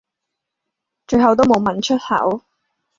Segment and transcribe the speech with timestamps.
[1.05, 2.41] 最後都無問出口